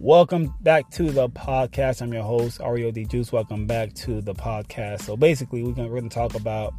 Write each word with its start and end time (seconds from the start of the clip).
Welcome 0.00 0.54
back 0.60 0.88
to 0.90 1.10
the 1.10 1.28
podcast. 1.28 2.02
I'm 2.02 2.12
your 2.12 2.22
host, 2.22 2.60
Ario 2.60 2.94
D 2.94 3.04
Juice. 3.04 3.32
Welcome 3.32 3.66
back 3.66 3.92
to 3.94 4.20
the 4.20 4.32
podcast. 4.32 5.02
So 5.02 5.16
basically, 5.16 5.64
we're 5.64 5.72
we're 5.72 5.98
gonna 5.98 6.08
talk 6.08 6.36
about 6.36 6.72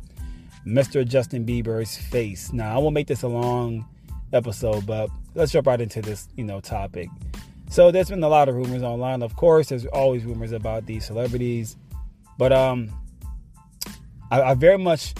Mr. 0.66 1.06
Justin 1.06 1.46
Bieber's 1.46 1.98
face. 1.98 2.54
Now, 2.54 2.74
I 2.74 2.78
won't 2.80 2.94
make 2.94 3.08
this 3.08 3.24
a 3.24 3.28
long 3.28 3.86
episode, 4.32 4.86
but 4.86 5.10
let's 5.36 5.52
jump 5.52 5.68
right 5.68 5.82
into 5.82 6.02
this, 6.02 6.30
you 6.38 6.46
know, 6.46 6.62
topic. 6.62 7.10
So 7.70 7.92
there's 7.92 8.08
been 8.08 8.24
a 8.24 8.30
lot 8.30 8.48
of 8.48 8.56
rumors 8.56 8.84
online. 8.84 9.22
Of 9.22 9.36
course, 9.36 9.68
there's 9.68 9.86
always 9.88 10.24
rumors 10.24 10.54
about 10.54 10.86
these 10.86 11.06
celebrities, 11.06 11.76
but 12.38 12.54
um, 12.54 12.90
I, 14.32 14.42
I 14.44 14.54
very 14.54 14.78
much 14.78 15.14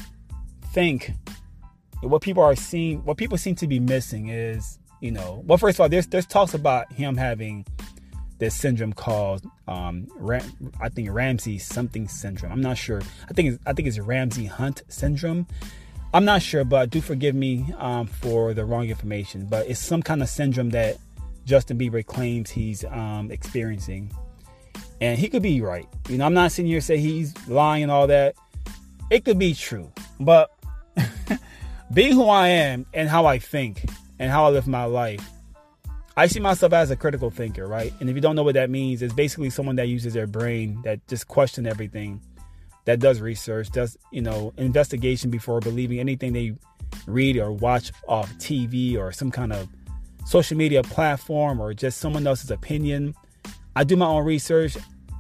think 0.72 1.12
what 2.00 2.22
people 2.22 2.44
are 2.44 2.56
seeing, 2.56 3.04
what 3.04 3.18
people 3.18 3.38
seem 3.38 3.56
to 3.56 3.68
be 3.68 3.82
missing 3.82 4.30
is, 4.30 4.80
you 5.02 5.12
know, 5.12 5.44
well, 5.46 5.58
first 5.58 5.76
of 5.76 5.82
all, 5.82 5.90
there's 5.90 6.08
there's 6.08 6.26
talks 6.26 6.54
about 6.54 6.94
him 6.94 7.18
having 7.18 7.66
this 8.40 8.56
syndrome 8.56 8.94
called 8.94 9.46
um, 9.68 10.08
Ram, 10.16 10.42
I 10.82 10.90
think 10.90 11.10
Ramsay 11.12 11.60
something 11.60 12.08
syndrome. 12.08 12.52
I'm 12.52 12.62
not 12.62 12.78
sure. 12.78 13.02
I 13.30 13.34
think 13.34 13.50
it's, 13.50 13.60
I 13.66 13.74
think 13.74 13.88
it's 13.88 14.00
Ramsay 14.00 14.46
Hunt 14.46 14.82
syndrome. 14.88 15.46
I'm 16.14 16.26
not 16.26 16.42
sure, 16.42 16.64
but 16.64 16.90
do 16.90 17.02
forgive 17.02 17.36
me 17.36 17.72
um, 17.78 18.08
for 18.08 18.54
the 18.54 18.66
wrong 18.66 18.90
information. 18.90 19.46
But 19.46 19.70
it's 19.70 19.80
some 19.80 20.02
kind 20.02 20.24
of 20.24 20.30
syndrome 20.30 20.72
that 20.72 20.98
Justin 21.46 21.78
Bieber 21.78 22.04
claims 22.06 22.50
he's 22.50 22.84
um, 22.86 23.30
experiencing, 23.30 24.12
and 25.02 25.20
he 25.20 25.30
could 25.30 25.44
be 25.44 25.62
right. 25.62 25.88
You 26.08 26.18
know, 26.18 26.26
I'm 26.26 26.34
not 26.34 26.52
sitting 26.52 26.72
here 26.72 26.82
saying 26.82 27.02
he's 27.02 27.48
lying 27.48 27.84
and 27.84 27.92
all 27.92 28.08
that. 28.08 28.36
It 29.12 29.26
could 29.26 29.38
be 29.38 29.54
true, 29.54 29.92
but 30.20 30.52
being 31.94 32.14
who 32.14 32.26
I 32.26 32.48
am 32.50 32.86
and 32.94 33.10
how 33.10 33.26
I 33.26 33.40
think 33.40 33.86
and 34.18 34.32
how 34.32 34.46
I 34.46 34.50
live 34.50 34.68
my 34.68 34.86
life, 34.86 35.28
I 36.20 36.28
see 36.28 36.42
myself 36.42 36.74
as 36.74 36.92
a 36.92 36.98
critical 36.98 37.30
thinker, 37.30 37.66
right? 37.66 37.94
And 38.02 38.10
if 38.10 38.16
you 38.16 38.22
don't 38.22 38.36
know 38.36 38.44
what 38.44 38.56
that 38.56 38.70
means, 38.70 39.02
it's 39.02 39.14
basically 39.14 39.50
someone 39.50 39.78
that 39.78 39.88
uses 39.88 40.14
their 40.14 40.28
brain, 40.28 40.82
that 40.84 41.08
just 41.08 41.30
question 41.30 41.66
everything, 41.66 42.20
that 42.84 43.00
does 43.00 43.22
research, 43.22 43.70
does, 43.70 43.98
you 44.12 44.22
know, 44.22 44.52
investigation 44.58 45.30
before 45.30 45.62
believing 45.62 45.98
anything 45.98 46.34
they 46.34 46.56
read 47.08 47.38
or 47.38 47.54
watch 47.54 47.94
off 48.06 48.34
TV 48.34 48.98
or 48.98 49.14
some 49.14 49.32
kind 49.32 49.54
of 49.54 49.70
social 50.26 50.58
media 50.58 50.84
platform 50.84 51.62
or 51.62 51.74
just 51.74 52.00
someone 52.00 52.28
else's 52.28 52.52
opinion. 52.52 53.16
I 53.78 53.86
do 53.86 53.96
my 53.96 54.08
own 54.08 54.26
research 54.26 54.76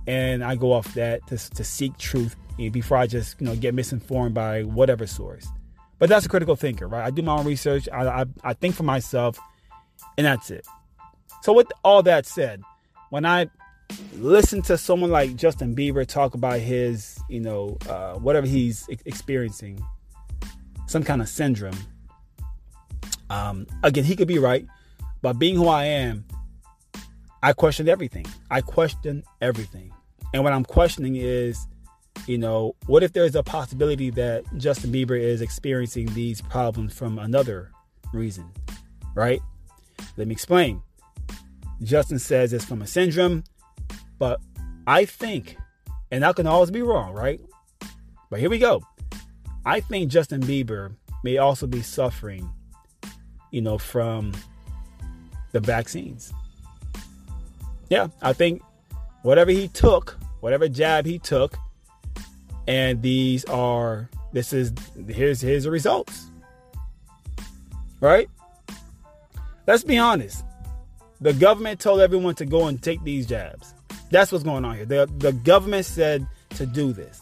and 0.05 0.44
I 0.44 0.55
go 0.55 0.73
off 0.73 0.94
that 0.95 1.25
to, 1.27 1.38
to 1.38 1.64
seek 1.64 1.97
truth 1.97 2.36
before 2.58 2.97
I 2.97 3.08
just, 3.08 3.39
you 3.39 3.47
know, 3.47 3.55
get 3.55 3.73
misinformed 3.73 4.36
by 4.36 4.64
whatever 4.64 5.08
source. 5.08 5.47
But 5.97 6.09
that's 6.09 6.25
a 6.25 6.30
critical 6.30 6.58
thinker, 6.58 6.89
right? 6.89 7.05
I 7.05 7.09
do 7.09 7.22
my 7.22 7.38
own 7.38 7.45
research. 7.45 7.88
I, 7.88 8.05
I, 8.05 8.25
I 8.44 8.53
think 8.53 8.75
for 8.75 8.83
myself, 8.83 9.39
and 10.17 10.27
that's 10.27 10.52
it. 10.52 10.67
So 11.42 11.54
with 11.54 11.72
all 11.84 12.04
that 12.04 12.26
said, 12.26 12.62
when 13.09 13.26
I 13.26 13.50
listen 14.14 14.62
to 14.64 14.78
someone 14.78 15.09
like 15.09 15.36
Justin 15.36 15.76
Bieber 15.76 16.06
talk 16.06 16.34
about 16.34 16.59
his, 16.59 17.20
you 17.30 17.40
know, 17.40 17.78
uh, 17.88 18.14
whatever 18.16 18.45
he's 18.45 18.88
experiencing, 19.06 19.84
some 20.88 21.04
kind 21.04 21.22
of 21.22 21.30
syndrome. 21.30 21.78
Um, 23.30 23.67
again, 23.84 24.04
he 24.04 24.16
could 24.16 24.28
be 24.28 24.40
right, 24.40 24.66
but 25.22 25.34
being 25.34 25.56
who 25.56 25.67
I 25.67 25.86
am, 25.86 26.26
I 27.42 27.54
question 27.54 27.88
everything. 27.88 28.26
I 28.50 28.62
question 28.62 29.23
everything, 29.40 29.94
and 30.34 30.44
what 30.44 30.52
I'm 30.52 30.66
questioning 30.66 31.16
is 31.16 31.67
you 32.28 32.38
know, 32.38 32.76
what 32.86 33.04
if 33.04 33.14
there's 33.14 33.36
a 33.36 33.44
possibility 33.44 34.10
that 34.12 34.44
Justin 34.58 34.92
Bieber 34.92 35.20
is 35.20 35.42
experiencing 35.42 36.14
these 36.14 36.42
problems 36.42 36.94
from 36.94 37.17
another 37.17 37.72
reason, 38.14 38.52
right? 39.16 39.42
Let 40.17 40.28
me 40.28 40.34
explain. 40.34 40.82
Justin 41.84 42.20
says 42.20 42.54
it's 42.54 42.66
from 42.66 42.82
a 42.82 42.88
syndrome, 42.88 43.44
but 44.17 44.40
I 44.88 45.06
think, 45.06 45.58
and 46.12 46.26
I 46.26 46.34
can 46.34 46.48
always 46.48 46.72
be 46.72 46.82
wrong, 46.82 47.14
right? 47.14 47.40
But 48.30 48.40
here 48.40 48.50
we 48.50 48.60
go. 48.60 48.84
I 49.66 49.80
think 49.80 50.10
Justin 50.12 50.42
Bieber 50.42 50.95
may 51.23 51.38
also 51.38 51.68
be 51.68 51.82
suffering, 51.82 52.50
you 53.52 53.62
know, 53.62 53.78
from 53.78 54.34
the 55.52 55.60
vaccines. 55.60 56.34
Yeah, 57.89 58.08
I 58.22 58.34
think 58.34 58.62
whatever 59.23 59.52
he 59.52 59.68
took, 59.68 60.18
whatever 60.42 60.68
jab 60.68 61.06
he 61.06 61.18
took, 61.20 61.58
and 62.70 63.02
these 63.02 63.44
are 63.45 64.08
this 64.32 64.54
is 64.54 64.72
here's 65.08 65.42
here's 65.42 65.64
the 65.64 65.72
results 65.72 66.28
right 68.00 68.30
let's 69.66 69.84
be 69.84 69.98
honest 69.98 70.45
the 71.22 71.34
government 71.34 71.80
told 71.80 72.00
everyone 72.00 72.36
to 72.36 72.46
go 72.46 72.68
and 72.68 72.82
take 72.82 73.04
these 73.04 73.26
jabs. 73.26 73.74
That's 74.12 74.32
what's 74.32 74.44
going 74.44 74.66
on 74.66 74.76
here. 74.76 74.86
The, 74.86 75.10
the 75.18 75.34
government 75.34 75.86
said 75.86 76.28
to 76.52 76.66
do 76.66 76.94
this. 76.94 77.22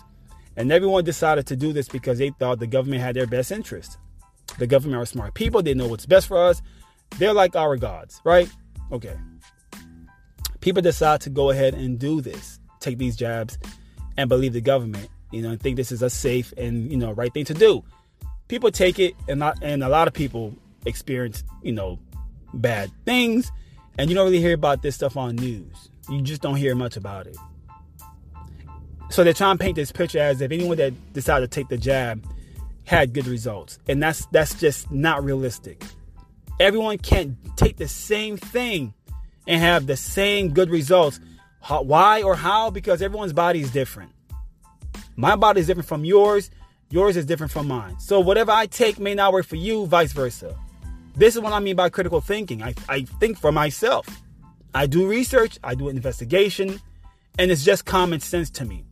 And 0.55 0.71
everyone 0.71 1.03
decided 1.03 1.45
to 1.47 1.55
do 1.55 1.73
this 1.73 1.87
because 1.87 2.17
they 2.17 2.31
thought 2.31 2.59
the 2.59 2.67
government 2.67 3.01
had 3.01 3.15
their 3.15 3.27
best 3.27 3.51
interest. 3.51 3.97
The 4.57 4.67
government 4.67 5.01
are 5.01 5.05
smart 5.05 5.33
people. 5.33 5.61
They 5.61 5.73
know 5.73 5.87
what's 5.87 6.05
best 6.05 6.27
for 6.27 6.37
us. 6.37 6.61
They're 7.19 7.33
like 7.33 7.55
our 7.55 7.77
gods 7.77 8.21
right? 8.23 8.49
Okay. 8.91 9.15
People 10.61 10.81
decide 10.81 11.21
to 11.21 11.29
go 11.29 11.51
ahead 11.51 11.73
and 11.73 11.99
do 11.99 12.21
this 12.21 12.59
take 12.79 12.97
these 12.97 13.15
jabs 13.15 13.57
and 14.17 14.29
believe 14.29 14.53
the 14.53 14.61
government 14.61 15.09
you 15.31 15.41
know, 15.41 15.49
and 15.49 15.61
think 15.61 15.75
this 15.75 15.91
is 15.91 16.01
a 16.01 16.09
safe 16.09 16.53
and 16.57 16.91
you 16.91 16.97
know 16.97 17.11
right 17.11 17.33
thing 17.33 17.45
to 17.45 17.53
do. 17.53 17.83
People 18.47 18.71
take 18.71 18.97
it, 18.97 19.13
and 19.27 19.39
not, 19.39 19.57
and 19.61 19.83
a 19.83 19.89
lot 19.89 20.07
of 20.07 20.13
people 20.13 20.55
experience 20.85 21.43
you 21.61 21.73
know 21.73 21.99
bad 22.53 22.91
things, 23.05 23.51
and 23.97 24.09
you 24.09 24.15
don't 24.15 24.25
really 24.25 24.39
hear 24.39 24.53
about 24.53 24.81
this 24.81 24.95
stuff 24.95 25.17
on 25.17 25.35
news. 25.35 25.89
You 26.09 26.21
just 26.21 26.41
don't 26.41 26.55
hear 26.55 26.75
much 26.75 26.97
about 26.97 27.27
it. 27.27 27.37
So 29.09 29.23
they're 29.23 29.33
trying 29.33 29.57
to 29.57 29.63
paint 29.63 29.75
this 29.75 29.91
picture 29.91 30.19
as 30.19 30.41
if 30.41 30.51
anyone 30.51 30.77
that 30.77 31.13
decided 31.13 31.49
to 31.49 31.55
take 31.55 31.69
the 31.69 31.77
jab 31.77 32.25
had 32.83 33.13
good 33.13 33.27
results, 33.27 33.79
and 33.87 34.01
that's 34.01 34.25
that's 34.27 34.59
just 34.59 34.91
not 34.91 35.23
realistic. 35.23 35.83
Everyone 36.59 36.97
can't 36.97 37.37
take 37.57 37.77
the 37.77 37.87
same 37.87 38.37
thing 38.37 38.93
and 39.45 39.61
have 39.61 39.87
the 39.87 39.97
same 39.97 40.53
good 40.53 40.69
results. 40.69 41.19
How, 41.61 41.81
why 41.81 42.21
or 42.23 42.35
how? 42.35 42.69
Because 42.69 43.01
everyone's 43.01 43.33
body 43.33 43.61
is 43.61 43.71
different. 43.71 44.11
My 45.15 45.35
body 45.35 45.61
is 45.61 45.67
different 45.67 45.87
from 45.87 46.05
yours. 46.05 46.49
Yours 46.89 47.17
is 47.17 47.25
different 47.25 47.51
from 47.51 47.67
mine. 47.67 47.99
So 47.99 48.19
whatever 48.19 48.51
I 48.51 48.65
take 48.65 48.99
may 48.99 49.13
not 49.13 49.33
work 49.33 49.45
for 49.45 49.57
you, 49.57 49.85
vice 49.85 50.13
versa. 50.13 50.55
This 51.17 51.35
is 51.35 51.41
what 51.41 51.51
I 51.51 51.59
mean 51.59 51.75
by 51.75 51.89
critical 51.89 52.21
thinking. 52.21 52.61
I, 52.61 52.75
I 52.87 53.01
think 53.01 53.39
for 53.39 53.51
myself. 53.51 54.07
I 54.73 54.85
do 54.85 55.07
research, 55.07 55.57
I 55.63 55.73
do 55.73 55.89
an 55.89 55.95
investigation, 55.95 56.79
and 57.39 57.49
it's 57.49 57.63
just 57.63 57.85
common 57.85 58.19
sense 58.19 58.51
to 58.51 58.65
me. 58.65 58.85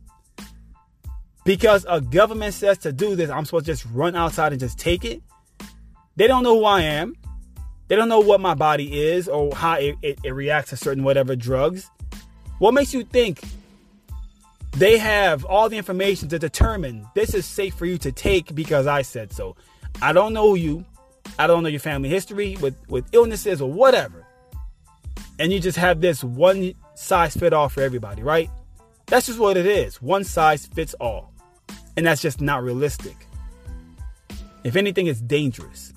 Because 1.44 1.86
a 1.88 2.00
government 2.00 2.54
says 2.54 2.78
to 2.78 2.92
do 2.92 3.14
this, 3.14 3.30
I'm 3.30 3.44
supposed 3.44 3.66
to 3.66 3.72
just 3.72 3.86
run 3.92 4.16
outside 4.16 4.50
and 4.50 4.60
just 4.60 4.78
take 4.78 5.04
it. 5.04 5.22
They 6.16 6.26
don't 6.26 6.42
know 6.42 6.58
who 6.58 6.64
I 6.64 6.82
am. 6.82 7.14
They 7.86 7.94
don't 7.94 8.08
know 8.08 8.18
what 8.18 8.40
my 8.40 8.54
body 8.54 9.00
is 9.00 9.28
or 9.28 9.54
how 9.54 9.74
it, 9.74 9.94
it, 10.02 10.18
it 10.24 10.32
reacts 10.32 10.70
to 10.70 10.76
certain 10.76 11.04
whatever 11.04 11.36
drugs. 11.36 11.88
What 12.58 12.74
makes 12.74 12.92
you 12.92 13.04
think 13.04 13.40
they 14.72 14.98
have 14.98 15.44
all 15.44 15.68
the 15.68 15.76
information 15.76 16.28
to 16.30 16.38
determine 16.40 17.06
this 17.14 17.34
is 17.34 17.46
safe 17.46 17.74
for 17.74 17.86
you 17.86 17.98
to 17.98 18.10
take 18.10 18.52
because 18.54 18.88
I 18.88 19.02
said 19.02 19.32
so. 19.32 19.54
I 20.02 20.12
don't 20.12 20.32
know 20.32 20.54
you. 20.54 20.84
I 21.38 21.46
don't 21.46 21.62
know 21.62 21.68
your 21.68 21.80
family 21.80 22.08
history 22.08 22.56
with, 22.60 22.76
with 22.88 23.06
illnesses 23.12 23.60
or 23.60 23.70
whatever. 23.70 24.26
And 25.38 25.52
you 25.52 25.60
just 25.60 25.78
have 25.78 26.00
this 26.00 26.24
one 26.24 26.74
size 26.94 27.36
fit 27.36 27.52
all 27.52 27.68
for 27.68 27.82
everybody, 27.82 28.22
right? 28.22 28.50
That's 29.06 29.26
just 29.26 29.38
what 29.38 29.56
it 29.56 29.66
is. 29.66 30.00
One 30.00 30.24
size 30.24 30.66
fits 30.66 30.94
all. 30.94 31.32
And 31.96 32.06
that's 32.06 32.22
just 32.22 32.40
not 32.40 32.62
realistic. 32.62 33.16
If 34.64 34.76
anything, 34.76 35.06
it's 35.06 35.20
dangerous. 35.20 35.92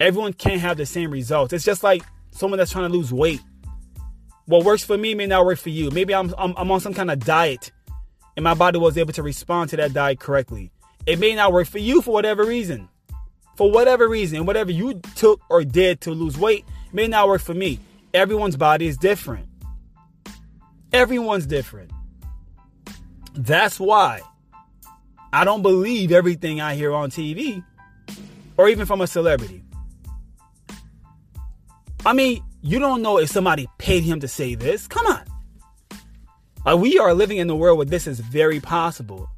Everyone 0.00 0.32
can't 0.32 0.60
have 0.60 0.76
the 0.76 0.86
same 0.86 1.10
results. 1.10 1.52
It's 1.52 1.64
just 1.64 1.82
like 1.82 2.02
someone 2.30 2.58
that's 2.58 2.72
trying 2.72 2.90
to 2.90 2.96
lose 2.96 3.12
weight 3.12 3.40
what 4.46 4.64
works 4.64 4.84
for 4.84 4.98
me 4.98 5.14
may 5.14 5.26
not 5.26 5.46
work 5.46 5.58
for 5.58 5.70
you. 5.70 5.90
Maybe 5.90 6.14
I'm, 6.14 6.34
I'm, 6.36 6.54
I'm 6.56 6.70
on 6.70 6.80
some 6.80 6.94
kind 6.94 7.10
of 7.10 7.18
diet 7.20 7.72
and 8.36 8.44
my 8.44 8.54
body 8.54 8.78
was 8.78 8.98
able 8.98 9.12
to 9.14 9.22
respond 9.22 9.70
to 9.70 9.76
that 9.76 9.92
diet 9.92 10.20
correctly. 10.20 10.70
It 11.06 11.18
may 11.18 11.34
not 11.34 11.52
work 11.52 11.68
for 11.68 11.78
you 11.78 12.02
for 12.02 12.12
whatever 12.12 12.44
reason. 12.44 12.88
For 13.56 13.70
whatever 13.70 14.08
reason, 14.08 14.46
whatever 14.46 14.72
you 14.72 15.00
took 15.14 15.40
or 15.48 15.64
did 15.64 16.00
to 16.02 16.10
lose 16.10 16.36
weight 16.36 16.64
may 16.92 17.06
not 17.06 17.28
work 17.28 17.40
for 17.40 17.54
me. 17.54 17.78
Everyone's 18.12 18.56
body 18.56 18.86
is 18.86 18.96
different. 18.96 19.48
Everyone's 20.92 21.46
different. 21.46 21.90
That's 23.34 23.80
why 23.80 24.20
I 25.32 25.44
don't 25.44 25.62
believe 25.62 26.12
everything 26.12 26.60
I 26.60 26.74
hear 26.74 26.92
on 26.92 27.10
TV 27.10 27.64
or 28.56 28.68
even 28.68 28.86
from 28.86 29.00
a 29.00 29.06
celebrity. 29.06 29.62
I 32.06 32.12
mean, 32.12 32.42
you 32.62 32.78
don't 32.78 33.02
know 33.02 33.18
if 33.18 33.30
somebody 33.30 33.68
paid 33.78 34.04
him 34.04 34.20
to 34.20 34.28
say 34.28 34.54
this. 34.54 34.86
Come 34.86 35.06
on. 35.06 35.24
Like 36.64 36.78
we 36.78 36.98
are 36.98 37.14
living 37.14 37.38
in 37.38 37.50
a 37.50 37.56
world 37.56 37.78
where 37.78 37.86
this 37.86 38.06
is 38.06 38.20
very 38.20 38.60
possible. 38.60 39.28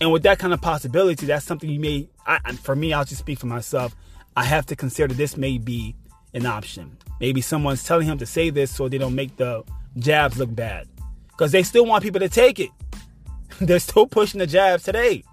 And 0.00 0.10
with 0.10 0.22
that 0.22 0.38
kind 0.38 0.54
of 0.54 0.60
possibility, 0.62 1.26
that's 1.26 1.44
something 1.44 1.68
you 1.68 1.80
may, 1.80 2.08
I, 2.26 2.52
for 2.52 2.74
me, 2.74 2.92
I'll 2.92 3.04
just 3.04 3.20
speak 3.20 3.38
for 3.38 3.46
myself. 3.46 3.94
I 4.34 4.44
have 4.44 4.64
to 4.66 4.76
consider 4.76 5.12
this 5.12 5.36
may 5.36 5.58
be 5.58 5.94
an 6.32 6.46
option. 6.46 6.96
Maybe 7.20 7.40
someone's 7.42 7.84
telling 7.84 8.06
him 8.06 8.18
to 8.18 8.26
say 8.26 8.50
this 8.50 8.74
so 8.74 8.88
they 8.88 8.98
don't 8.98 9.14
make 9.14 9.36
the 9.36 9.62
jabs 9.98 10.38
look 10.38 10.54
bad. 10.54 10.88
Because 11.28 11.52
they 11.52 11.62
still 11.62 11.84
want 11.84 12.02
people 12.02 12.20
to 12.20 12.28
take 12.28 12.58
it. 12.58 12.70
They're 13.60 13.78
still 13.78 14.06
pushing 14.06 14.38
the 14.38 14.46
jabs 14.46 14.84
today. 14.84 15.24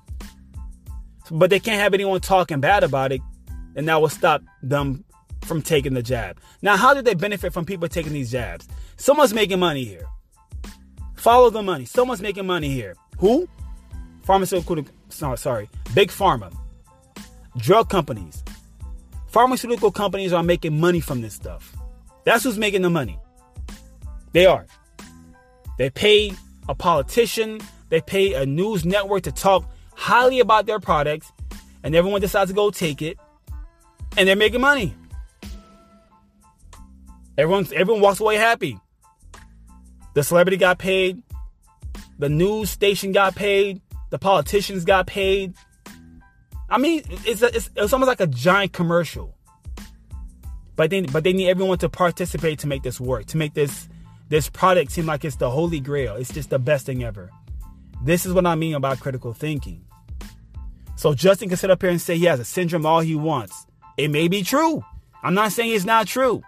But 1.31 1.49
they 1.49 1.59
can't 1.59 1.79
have 1.79 1.93
anyone 1.93 2.19
talking 2.19 2.59
bad 2.59 2.83
about 2.83 3.11
it, 3.11 3.21
and 3.75 3.87
that 3.87 4.01
will 4.01 4.09
stop 4.09 4.41
them 4.63 5.03
from 5.43 5.61
taking 5.61 5.93
the 5.93 6.03
jab. 6.03 6.39
Now, 6.61 6.77
how 6.77 6.93
do 6.93 7.01
they 7.01 7.13
benefit 7.13 7.53
from 7.53 7.65
people 7.65 7.87
taking 7.87 8.13
these 8.13 8.31
jabs? 8.31 8.67
Someone's 8.97 9.33
making 9.33 9.59
money 9.59 9.83
here. 9.83 10.05
Follow 11.15 11.49
the 11.49 11.61
money. 11.61 11.85
Someone's 11.85 12.21
making 12.21 12.45
money 12.45 12.69
here. 12.69 12.95
Who? 13.19 13.47
Pharmaceutical, 14.27 14.83
sorry, 15.37 15.69
big 15.93 16.09
pharma, 16.09 16.53
drug 17.55 17.89
companies. 17.89 18.43
Pharmaceutical 19.27 19.89
companies 19.89 20.33
are 20.33 20.43
making 20.43 20.77
money 20.77 20.99
from 20.99 21.21
this 21.21 21.33
stuff. 21.33 21.73
That's 22.25 22.43
who's 22.43 22.57
making 22.57 22.81
the 22.81 22.89
money. 22.89 23.17
They 24.33 24.45
are. 24.45 24.65
They 25.77 25.89
pay 25.89 26.33
a 26.67 26.75
politician, 26.75 27.61
they 27.87 28.01
pay 28.01 28.33
a 28.33 28.45
news 28.45 28.83
network 28.83 29.23
to 29.23 29.31
talk 29.31 29.63
highly 29.95 30.41
about 30.41 30.65
their 30.65 30.81
products, 30.81 31.31
and 31.81 31.95
everyone 31.95 32.19
decides 32.19 32.51
to 32.51 32.55
go 32.55 32.69
take 32.69 33.01
it, 33.01 33.17
and 34.17 34.27
they're 34.27 34.35
making 34.35 34.59
money. 34.59 34.93
Everyone, 37.37 37.65
everyone 37.73 38.01
walks 38.01 38.19
away 38.19 38.35
happy. 38.35 38.77
The 40.15 40.23
celebrity 40.23 40.57
got 40.57 40.79
paid, 40.79 41.23
the 42.19 42.27
news 42.27 42.69
station 42.69 43.13
got 43.13 43.33
paid, 43.33 43.79
the 44.09 44.19
politicians 44.19 44.85
got 44.85 45.07
paid. 45.07 45.53
I 46.69 46.77
mean, 46.77 47.03
it's, 47.25 47.41
a, 47.41 47.55
it's, 47.55 47.69
it's 47.75 47.93
almost 47.93 48.07
like 48.07 48.19
a 48.19 48.27
giant 48.27 48.73
commercial. 48.73 49.35
But 50.75 50.91
they 50.91 51.01
but 51.01 51.23
they 51.23 51.33
need 51.33 51.49
everyone 51.49 51.79
to 51.79 51.89
participate 51.89 52.59
to 52.59 52.67
make 52.67 52.83
this 52.83 52.99
work, 52.99 53.25
to 53.27 53.37
make 53.37 53.55
this 53.55 53.89
this 54.29 54.49
product 54.49 54.91
seem 54.91 55.05
like 55.05 55.25
it's 55.25 55.37
the 55.37 55.49
holy 55.49 55.79
grail. 55.79 56.15
It's 56.15 56.31
just 56.31 56.51
the 56.51 56.59
best 56.59 56.85
thing 56.85 57.03
ever. 57.03 57.31
This 58.03 58.25
is 58.25 58.33
what 58.33 58.45
I 58.45 58.55
mean 58.55 58.75
about 58.75 58.99
critical 58.99 59.33
thinking. 59.33 59.83
So 60.95 61.13
Justin 61.13 61.49
can 61.49 61.57
sit 61.57 61.71
up 61.71 61.81
here 61.81 61.89
and 61.89 62.01
say 62.01 62.17
he 62.17 62.25
has 62.25 62.39
a 62.39 62.45
syndrome 62.45 62.85
all 62.85 62.99
he 62.99 63.15
wants. 63.15 63.65
It 63.97 64.11
may 64.11 64.27
be 64.27 64.43
true. 64.43 64.83
I'm 65.23 65.33
not 65.33 65.51
saying 65.51 65.73
it's 65.73 65.85
not 65.85 66.07
true. 66.07 66.43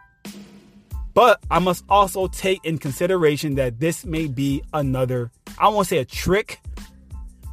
But 1.13 1.39
I 1.49 1.59
must 1.59 1.83
also 1.89 2.27
take 2.27 2.63
in 2.63 2.77
consideration 2.77 3.55
that 3.55 3.79
this 3.79 4.05
may 4.05 4.27
be 4.27 4.63
another, 4.73 5.31
I 5.57 5.69
won't 5.69 5.87
say 5.87 5.97
a 5.97 6.05
trick, 6.05 6.59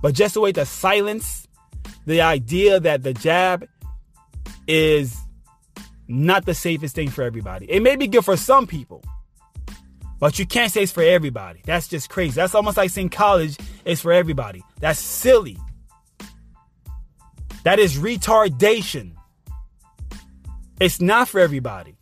but 0.06 0.14
just 0.14 0.36
a 0.36 0.40
way 0.40 0.52
to 0.52 0.64
silence 0.64 1.48
the 2.06 2.20
idea 2.20 2.78
that 2.78 3.02
the 3.02 3.12
jab 3.12 3.68
is 4.68 5.16
not 6.06 6.46
the 6.46 6.54
safest 6.54 6.94
thing 6.94 7.08
for 7.08 7.24
everybody. 7.24 7.68
It 7.68 7.82
may 7.82 7.96
be 7.96 8.06
good 8.06 8.24
for 8.24 8.36
some 8.36 8.68
people, 8.68 9.02
but 10.20 10.38
you 10.38 10.46
can't 10.46 10.70
say 10.70 10.84
it's 10.84 10.92
for 10.92 11.02
everybody. 11.02 11.60
That's 11.64 11.88
just 11.88 12.08
crazy. 12.08 12.36
That's 12.36 12.54
almost 12.54 12.76
like 12.76 12.90
saying 12.90 13.08
college 13.08 13.58
is 13.84 14.00
for 14.00 14.12
everybody. 14.12 14.62
That's 14.78 15.00
silly. 15.00 15.58
That 17.64 17.80
is 17.80 17.98
retardation. 17.98 19.10
It's 20.78 21.00
not 21.00 21.26
for 21.26 21.40
everybody. 21.40 21.96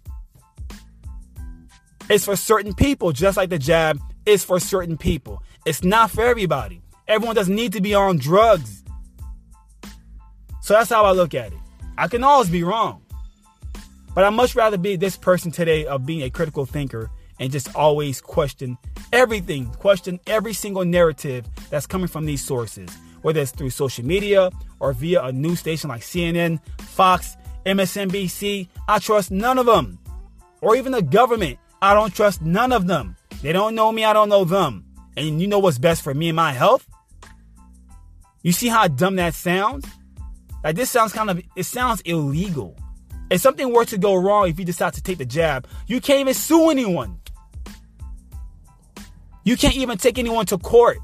It's 2.11 2.27
for 2.27 2.37
certain 2.37 2.75
people, 2.75 3.13
just 3.13 3.39
like 3.39 3.49
the 3.49 3.59
jab 3.59 3.99
is 4.27 4.45
for 4.45 4.61
certain 4.61 4.99
people. 4.99 5.43
It's 5.65 5.83
not 5.83 6.11
for 6.11 6.23
everybody. 6.23 6.83
Everyone 7.07 7.35
doesn't 7.35 7.55
need 7.55 7.73
to 7.75 7.81
be 7.81 7.95
on 7.95 8.17
drugs. 8.17 8.83
So 10.63 10.73
that's 10.73 10.89
how 10.91 11.05
I 11.05 11.13
look 11.13 11.35
at 11.35 11.53
it. 11.53 11.59
I 11.99 12.09
can 12.09 12.25
always 12.25 12.49
be 12.49 12.65
wrong. 12.65 13.03
But 14.15 14.25
I 14.25 14.31
much 14.31 14.55
rather 14.55 14.79
be 14.79 14.97
this 14.97 15.17
person 15.17 15.51
today 15.51 15.85
of 15.87 16.07
being 16.07 16.23
a 16.23 16.31
critical 16.31 16.65
thinker 16.65 17.11
and 17.39 17.53
just 17.53 17.75
always 17.75 18.21
question 18.21 18.79
everything, 19.13 19.67
question 19.73 20.19
every 20.27 20.55
single 20.55 20.85
narrative 20.85 21.47
that's 21.69 21.87
coming 21.87 22.07
from 22.07 22.25
these 22.25 22.43
sources, 22.43 22.89
whether 23.23 23.41
it's 23.41 23.51
through 23.51 23.71
social 23.71 24.05
media 24.05 24.51
or 24.81 24.93
via 24.93 25.25
a 25.25 25.33
news 25.33 25.61
station 25.61 25.91
like 25.91 26.01
CNN, 26.01 26.61
Fox, 26.81 27.37
MSNBC. 27.67 28.69
I 28.89 28.99
trust 28.99 29.31
none 29.31 29.59
of 29.59 29.67
them. 29.67 29.99
Or 30.63 30.75
even 30.77 30.93
the 30.93 31.03
government. 31.03 31.59
I 31.83 31.93
don't 31.93 32.15
trust 32.15 32.41
none 32.41 32.73
of 32.73 32.87
them. 32.87 33.17
They 33.43 33.53
don't 33.53 33.75
know 33.75 33.93
me, 33.93 34.05
I 34.05 34.15
don't 34.15 34.31
know 34.31 34.45
them. 34.45 34.87
And 35.19 35.43
you 35.43 35.49
know 35.49 35.59
what's 35.59 35.79
best 35.79 36.01
for 36.01 36.15
me 36.15 36.31
and 36.31 36.37
my 36.37 36.53
health? 36.53 36.89
You 38.45 38.53
see 38.53 38.69
how 38.69 38.87
dumb 38.87 39.17
that 39.17 39.35
sounds? 39.35 39.87
Like 40.63 40.77
this 40.77 40.91
sounds 40.91 41.13
kind 41.13 41.31
of 41.31 41.43
it 41.57 41.65
sounds 41.65 42.03
illegal. 42.03 42.77
If 43.31 43.41
something 43.41 43.73
were 43.73 43.87
to 43.87 43.99
go 43.99 44.15
wrong 44.15 44.49
if 44.49 44.59
you 44.59 44.67
decide 44.67 44.93
to 44.93 45.03
take 45.03 45.19
the 45.19 45.25
jab, 45.25 45.67
you 45.87 46.01
can't 46.01 46.21
even 46.21 46.35
sue 46.35 46.71
anyone. 46.71 47.19
You 49.45 49.57
can't 49.57 49.75
even 49.77 49.97
take 49.97 50.19
anyone 50.19 50.45
to 50.47 50.59
court. 50.59 50.99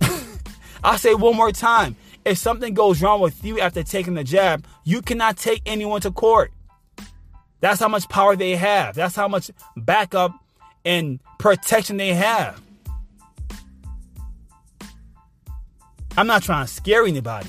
I'll 0.84 0.98
say 0.98 1.14
one 1.14 1.36
more 1.36 1.52
time. 1.52 1.94
If 2.24 2.36
something 2.36 2.74
goes 2.74 3.00
wrong 3.00 3.20
with 3.20 3.44
you 3.44 3.60
after 3.60 3.84
taking 3.84 4.14
the 4.14 4.24
jab, 4.24 4.66
you 4.84 5.02
cannot 5.02 5.36
take 5.36 5.62
anyone 5.66 6.00
to 6.00 6.10
court. 6.10 6.52
That's 7.60 7.78
how 7.78 7.88
much 7.88 8.08
power 8.08 8.34
they 8.34 8.56
have. 8.56 8.96
That's 8.96 9.14
how 9.14 9.28
much 9.28 9.52
backup 9.76 10.32
and 10.84 11.20
protection 11.38 11.96
they 11.96 12.12
have. 12.14 12.60
I'm 16.16 16.26
not 16.26 16.42
trying 16.42 16.66
to 16.66 16.72
scare 16.72 17.04
anybody. 17.04 17.48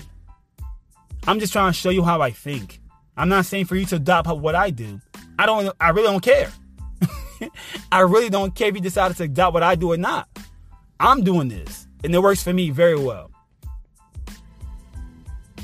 I'm 1.27 1.39
just 1.39 1.53
trying 1.53 1.71
to 1.71 1.77
show 1.77 1.89
you 1.89 2.03
how 2.03 2.21
I 2.21 2.31
think. 2.31 2.79
I'm 3.17 3.29
not 3.29 3.45
saying 3.45 3.65
for 3.65 3.75
you 3.75 3.85
to 3.87 3.97
adopt 3.97 4.27
what 4.29 4.55
I 4.55 4.69
do. 4.69 4.99
I 5.37 5.45
don't 5.45 5.75
I 5.79 5.89
really 5.89 6.07
don't 6.07 6.23
care. 6.23 6.51
I 7.91 7.99
really 8.01 8.29
don't 8.29 8.55
care 8.55 8.69
if 8.69 8.75
you 8.75 8.81
decided 8.81 9.17
to 9.17 9.23
adopt 9.23 9.53
what 9.53 9.63
I 9.63 9.75
do 9.75 9.91
or 9.91 9.97
not. 9.97 10.27
I'm 10.99 11.23
doing 11.23 11.49
this. 11.49 11.87
And 12.03 12.13
it 12.13 12.19
works 12.19 12.43
for 12.43 12.53
me 12.53 12.69
very 12.69 12.97
well. 12.97 13.31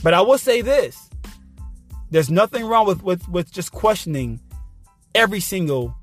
But 0.03 0.13
I 0.13 0.21
will 0.21 0.37
say 0.37 0.61
this. 0.61 1.09
There's 2.11 2.29
nothing 2.29 2.65
wrong 2.65 2.87
with, 2.87 3.03
with, 3.03 3.27
with 3.29 3.51
just 3.51 3.71
questioning 3.71 4.39
every 5.13 5.39
single 5.39 5.95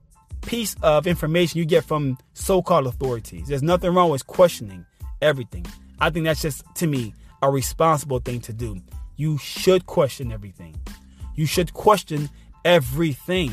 piece 0.43 0.77
of 0.83 1.07
information 1.07 1.59
you 1.59 1.65
get 1.65 1.85
from 1.85 2.17
so-called 2.35 2.87
authorities. 2.87 3.49
There's 3.49 3.63
nothing 3.63 3.93
wrong 3.93 4.11
with 4.11 4.27
questioning 4.27 4.87
everything. 5.21 5.67
I 6.01 6.11
think 6.11 6.25
that's 6.25 6.43
just 6.43 6.65
to 6.77 6.87
me 6.87 7.15
a 7.43 7.51
responsible 7.51 8.19
thing 8.19 8.41
to 8.41 8.53
do. 8.53 8.81
You 9.17 9.39
should 9.39 9.87
question 9.87 10.33
everything. 10.33 10.77
You 11.35 11.47
should 11.47 11.73
question 11.73 12.29
everything. 12.65 13.53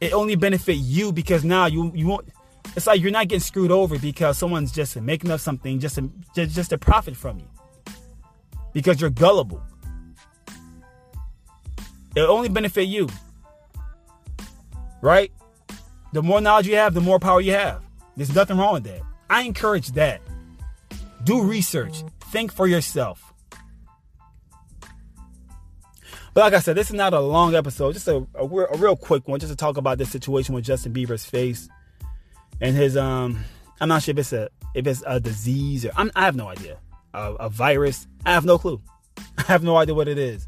It 0.00 0.12
only 0.12 0.34
benefit 0.34 0.74
you 0.74 1.12
because 1.12 1.44
now 1.44 1.66
you 1.66 1.92
you 1.94 2.06
won't. 2.06 2.28
It's 2.74 2.86
like 2.86 3.00
you're 3.00 3.12
not 3.12 3.28
getting 3.28 3.40
screwed 3.40 3.70
over 3.70 3.98
because 3.98 4.38
someone's 4.38 4.72
just 4.72 4.98
making 5.00 5.30
up 5.30 5.40
something 5.40 5.78
just 5.78 5.96
to, 5.96 6.10
just, 6.34 6.54
just 6.54 6.70
to 6.70 6.78
profit 6.78 7.16
from 7.16 7.38
you. 7.38 7.46
Because 8.72 9.00
you're 9.00 9.10
gullible. 9.10 9.62
It'll 12.16 12.34
only 12.34 12.48
benefit 12.48 12.84
you. 12.84 13.08
Right? 15.02 15.32
The 16.12 16.22
more 16.22 16.40
knowledge 16.40 16.66
you 16.66 16.76
have, 16.76 16.94
the 16.94 17.00
more 17.00 17.18
power 17.18 17.40
you 17.40 17.52
have. 17.52 17.82
There's 18.16 18.34
nothing 18.34 18.58
wrong 18.58 18.74
with 18.74 18.84
that. 18.84 19.02
I 19.28 19.42
encourage 19.42 19.92
that. 19.92 20.20
Do 21.24 21.42
research. 21.42 22.02
Think 22.30 22.52
for 22.52 22.66
yourself. 22.66 23.32
But 26.34 26.40
like 26.40 26.54
I 26.54 26.60
said, 26.60 26.76
this 26.76 26.88
is 26.88 26.94
not 26.94 27.12
a 27.12 27.20
long 27.20 27.54
episode, 27.54 27.92
just 27.92 28.08
a, 28.08 28.26
a, 28.34 28.44
a, 28.44 28.76
real 28.78 28.96
quick 28.96 29.28
one, 29.28 29.38
just 29.38 29.52
to 29.52 29.56
talk 29.56 29.76
about 29.76 29.98
this 29.98 30.10
situation 30.10 30.54
with 30.54 30.64
Justin 30.64 30.94
Bieber's 30.94 31.24
face 31.24 31.68
and 32.60 32.76
his 32.76 32.96
um. 32.96 33.44
I'm 33.80 33.88
not 33.88 34.02
sure 34.02 34.12
if 34.12 34.18
it's 34.18 34.32
a 34.32 34.48
if 34.74 34.86
it's 34.86 35.02
a 35.06 35.18
disease 35.18 35.84
or 35.84 35.90
I'm, 35.96 36.10
i 36.14 36.24
have 36.24 36.36
no 36.36 36.48
idea, 36.48 36.78
a, 37.12 37.32
a 37.34 37.48
virus. 37.50 38.06
I 38.24 38.32
have 38.32 38.44
no 38.44 38.56
clue. 38.56 38.80
I 39.38 39.42
have 39.42 39.62
no 39.62 39.76
idea 39.76 39.94
what 39.94 40.08
it 40.08 40.18
is, 40.18 40.46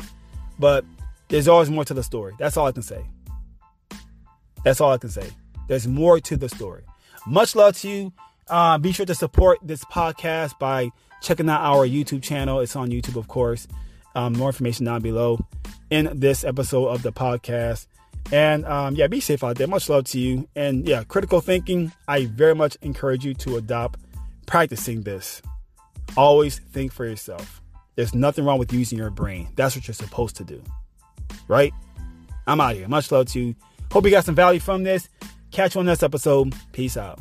but 0.58 0.84
there's 1.28 1.48
always 1.48 1.68
more 1.68 1.84
to 1.84 1.94
the 1.94 2.02
story. 2.02 2.32
That's 2.38 2.56
all 2.56 2.66
I 2.66 2.72
can 2.72 2.82
say. 2.82 3.04
That's 4.64 4.80
all 4.80 4.92
I 4.92 4.98
can 4.98 5.10
say. 5.10 5.28
There's 5.68 5.86
more 5.86 6.20
to 6.20 6.36
the 6.36 6.48
story. 6.48 6.84
Much 7.26 7.54
love 7.54 7.76
to 7.78 7.88
you. 7.88 8.12
Uh, 8.48 8.78
be 8.78 8.92
sure 8.92 9.06
to 9.06 9.14
support 9.14 9.58
this 9.62 9.84
podcast 9.84 10.58
by 10.58 10.90
checking 11.22 11.48
out 11.48 11.60
our 11.60 11.86
YouTube 11.86 12.22
channel. 12.22 12.60
It's 12.60 12.76
on 12.76 12.90
YouTube, 12.90 13.16
of 13.16 13.28
course. 13.28 13.66
Um, 14.14 14.34
more 14.34 14.48
information 14.48 14.86
down 14.86 15.02
below 15.02 15.44
in 15.90 16.10
this 16.14 16.44
episode 16.44 16.88
of 16.88 17.02
the 17.02 17.12
podcast. 17.12 17.86
And 18.32 18.64
um, 18.64 18.94
yeah, 18.94 19.06
be 19.06 19.20
safe 19.20 19.42
out 19.42 19.56
there. 19.56 19.66
Much 19.66 19.88
love 19.88 20.04
to 20.06 20.18
you. 20.18 20.48
And 20.54 20.86
yeah, 20.86 21.04
critical 21.04 21.40
thinking, 21.40 21.92
I 22.08 22.26
very 22.26 22.54
much 22.54 22.76
encourage 22.82 23.24
you 23.24 23.34
to 23.34 23.56
adopt 23.56 24.00
practicing 24.46 25.02
this. 25.02 25.42
Always 26.16 26.58
think 26.58 26.92
for 26.92 27.04
yourself. 27.04 27.60
There's 27.96 28.14
nothing 28.14 28.44
wrong 28.44 28.58
with 28.58 28.72
using 28.72 28.98
your 28.98 29.10
brain. 29.10 29.48
That's 29.56 29.76
what 29.76 29.86
you're 29.86 29.94
supposed 29.94 30.36
to 30.36 30.44
do 30.44 30.62
right? 31.48 31.72
I'm 32.46 32.60
out 32.60 32.74
here. 32.74 32.88
Much 32.88 33.10
love 33.10 33.26
to 33.28 33.40
you. 33.40 33.54
Hope 33.92 34.04
you 34.04 34.10
got 34.10 34.24
some 34.24 34.34
value 34.34 34.60
from 34.60 34.82
this. 34.82 35.08
Catch 35.50 35.74
you 35.74 35.80
on 35.80 35.86
next 35.86 36.02
episode. 36.02 36.54
Peace 36.72 36.96
out. 36.96 37.18